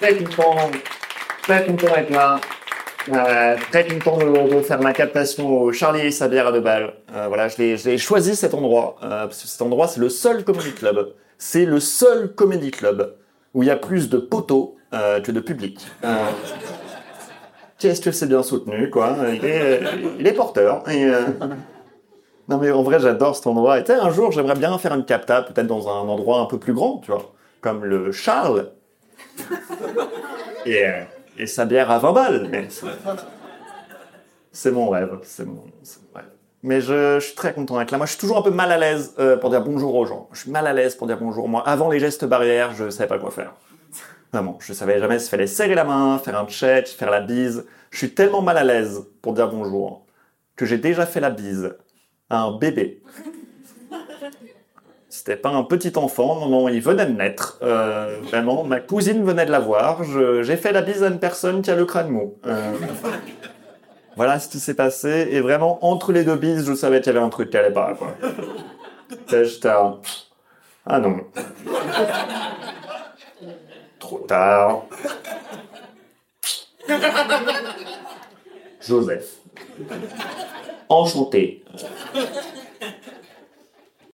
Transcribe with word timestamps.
content, 0.00 0.70
très 1.42 1.64
content 1.66 1.94
d'être 1.94 2.10
là. 2.10 2.40
Euh, 3.08 3.56
très 3.70 3.86
content 3.86 4.18
de, 4.18 4.54
de 4.56 4.60
faire 4.60 4.80
ma 4.80 4.92
captation 4.92 5.48
au 5.62 5.72
Charlie 5.72 6.00
et 6.02 6.10
sa 6.10 6.28
bière 6.28 6.46
à 6.48 6.52
deux 6.52 6.60
balles. 6.60 6.92
Euh, 7.14 7.26
voilà, 7.28 7.48
je 7.48 7.56
l'ai- 7.58 7.98
choisi 7.98 8.36
cet 8.36 8.52
endroit 8.52 8.96
euh, 9.02 9.24
parce 9.26 9.42
que 9.42 9.48
cet 9.48 9.62
endroit 9.62 9.88
c'est 9.88 10.00
le 10.00 10.10
seul 10.10 10.44
comedy 10.44 10.72
club. 10.72 11.14
C'est 11.38 11.64
le 11.64 11.80
seul 11.80 12.34
comedy 12.34 12.70
club 12.70 13.14
où 13.54 13.62
il 13.62 13.66
y 13.66 13.70
a 13.70 13.76
plus 13.76 14.10
de 14.10 14.18
poteaux 14.18 14.76
euh, 14.92 15.20
que 15.20 15.32
de 15.32 15.40
public. 15.40 15.78
Qu'est-ce 17.78 18.02
que 18.02 18.12
c'est 18.12 18.26
bien 18.26 18.42
soutenu, 18.42 18.90
quoi. 18.90 19.16
Il 19.32 19.44
est, 19.44 19.80
il 20.18 20.34
porteur. 20.34 20.84
Non 22.48 22.58
mais 22.58 22.70
en 22.70 22.82
vrai 22.82 23.00
j'adore 23.00 23.34
cet 23.34 23.46
endroit. 23.46 23.78
Et 23.78 23.90
un 23.90 24.10
jour 24.10 24.30
j'aimerais 24.30 24.56
bien 24.56 24.76
faire 24.76 24.94
une 24.94 25.06
capta, 25.06 25.40
peut-être 25.42 25.66
dans 25.66 25.88
un 25.88 26.06
endroit 26.06 26.40
un 26.40 26.46
peu 26.46 26.58
plus 26.58 26.74
grand, 26.74 26.98
tu 26.98 27.10
vois, 27.12 27.32
comme 27.62 27.84
le 27.84 28.12
Charles. 28.12 28.72
Et, 30.66 30.86
euh, 30.86 31.46
sa 31.46 31.64
bière 31.64 31.90
à 31.90 31.98
20 31.98 32.12
balles. 32.12 32.68
C'est- 34.52 34.70
mon 34.70 34.90
rêve, 34.90 35.18
c'est 35.22 35.46
mon, 35.46 35.64
rêve. 36.14 36.24
Mais 36.62 36.80
je, 36.80 37.18
suis 37.20 37.34
très 37.34 37.54
content 37.54 37.78
d'être 37.78 37.90
là. 37.90 37.96
Moi, 37.96 38.06
je 38.06 38.12
suis 38.12 38.20
toujours 38.20 38.38
un 38.38 38.42
peu 38.42 38.50
mal 38.50 38.70
à 38.70 38.78
l'aise 38.78 39.14
euh, 39.18 39.36
pour 39.36 39.50
dire 39.50 39.62
bonjour 39.62 39.94
aux 39.94 40.04
gens. 40.04 40.28
Je 40.32 40.40
suis 40.40 40.50
mal 40.50 40.66
à 40.66 40.72
l'aise 40.72 40.94
pour 40.94 41.06
dire 41.06 41.18
bonjour. 41.18 41.48
Moi, 41.48 41.62
avant 41.66 41.88
les 41.88 41.98
gestes 41.98 42.24
barrières, 42.24 42.74
je 42.74 42.90
savais 42.90 43.08
pas 43.08 43.18
quoi 43.18 43.30
faire. 43.30 43.54
Vraiment, 44.32 44.58
je 44.60 44.72
savais 44.72 44.98
jamais 45.00 45.18
s'il 45.18 45.30
fallait 45.30 45.46
serrer 45.46 45.74
la 45.74 45.84
main, 45.84 46.18
faire 46.18 46.38
un 46.38 46.46
check, 46.46 46.86
faire 46.88 47.10
la 47.10 47.20
bise. 47.20 47.66
Je 47.90 47.98
suis 47.98 48.14
tellement 48.14 48.42
mal 48.42 48.58
à 48.58 48.64
l'aise 48.64 49.06
pour 49.22 49.32
dire 49.32 49.48
bonjour 49.48 50.06
que 50.56 50.66
j'ai 50.66 50.78
déjà 50.78 51.06
fait 51.06 51.20
la 51.20 51.30
bise 51.30 51.74
à 52.28 52.42
un 52.42 52.58
bébé. 52.58 53.02
C'était 55.10 55.36
pas 55.36 55.48
un 55.48 55.64
petit 55.64 55.92
enfant, 55.96 56.36
non, 56.36 56.48
non, 56.48 56.68
il 56.68 56.80
venait 56.80 57.04
de 57.04 57.10
naître. 57.10 57.58
Euh, 57.62 58.20
vraiment, 58.22 58.62
ma 58.62 58.78
cousine 58.78 59.24
venait 59.24 59.44
de 59.44 59.50
la 59.50 59.58
voir. 59.58 60.04
J'ai 60.04 60.56
fait 60.56 60.70
la 60.70 60.82
bise 60.82 61.02
à 61.02 61.08
une 61.08 61.18
personne 61.18 61.62
qui 61.62 61.70
a 61.72 61.74
le 61.74 61.84
crâne 61.84 62.10
mou. 62.10 62.38
Euh, 62.46 62.74
voilà 64.16 64.38
ce 64.38 64.48
qui 64.48 64.60
s'est 64.60 64.74
passé. 64.74 65.26
Et 65.32 65.40
vraiment, 65.40 65.84
entre 65.84 66.12
les 66.12 66.22
deux 66.22 66.36
bises, 66.36 66.64
je 66.64 66.74
savais 66.74 67.00
qu'il 67.00 67.12
y 67.12 67.16
avait 67.16 67.26
un 67.26 67.28
truc 67.28 67.50
qui 67.50 67.56
allait 67.56 67.72
pas. 67.72 67.94
Quoi. 67.94 68.14
J'étais. 69.28 69.68
Ah 70.86 71.00
non. 71.00 71.16
Trop 73.98 74.18
tard. 74.20 74.84
Joseph. 78.80 79.38
Enchanté. 80.88 81.64